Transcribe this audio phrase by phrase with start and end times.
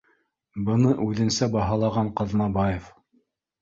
[0.69, 2.95] Быны үҙенсә баһалаған Ҡаҙнабаев: